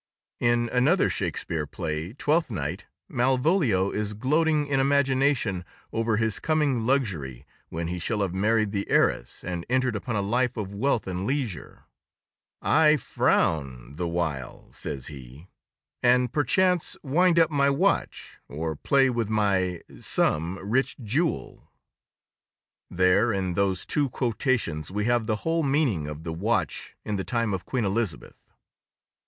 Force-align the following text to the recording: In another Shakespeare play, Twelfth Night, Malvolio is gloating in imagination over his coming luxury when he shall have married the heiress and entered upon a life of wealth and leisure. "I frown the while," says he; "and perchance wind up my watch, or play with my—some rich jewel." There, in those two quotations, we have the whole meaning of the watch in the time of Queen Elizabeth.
In 0.39 0.67
another 0.73 1.11
Shakespeare 1.11 1.67
play, 1.67 2.13
Twelfth 2.13 2.49
Night, 2.49 2.85
Malvolio 3.07 3.91
is 3.91 4.15
gloating 4.15 4.65
in 4.65 4.79
imagination 4.79 5.63
over 5.93 6.17
his 6.17 6.39
coming 6.39 6.87
luxury 6.87 7.45
when 7.69 7.87
he 7.87 7.99
shall 7.99 8.23
have 8.23 8.33
married 8.33 8.71
the 8.71 8.89
heiress 8.89 9.43
and 9.43 9.63
entered 9.69 9.95
upon 9.95 10.15
a 10.15 10.23
life 10.23 10.57
of 10.57 10.73
wealth 10.73 11.05
and 11.05 11.27
leisure. 11.27 11.83
"I 12.63 12.97
frown 12.97 13.95
the 13.97 14.07
while," 14.07 14.69
says 14.73 15.05
he; 15.05 15.49
"and 16.01 16.33
perchance 16.33 16.97
wind 17.03 17.37
up 17.37 17.51
my 17.51 17.69
watch, 17.69 18.39
or 18.49 18.75
play 18.75 19.11
with 19.11 19.29
my—some 19.29 20.57
rich 20.67 20.97
jewel." 21.03 21.69
There, 22.89 23.31
in 23.31 23.53
those 23.53 23.85
two 23.85 24.09
quotations, 24.09 24.89
we 24.89 25.05
have 25.05 25.27
the 25.27 25.35
whole 25.45 25.61
meaning 25.61 26.07
of 26.07 26.23
the 26.23 26.33
watch 26.33 26.95
in 27.05 27.17
the 27.17 27.23
time 27.23 27.53
of 27.53 27.65
Queen 27.65 27.85
Elizabeth. 27.85 28.51